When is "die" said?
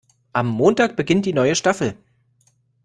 1.27-1.33